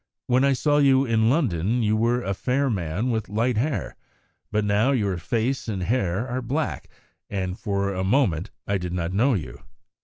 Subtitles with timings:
[0.25, 3.95] "When I saw you in London you were a fair man with light hair,
[4.51, 6.89] but now your face and hair are black,
[7.29, 9.61] and for the moment I did not know you.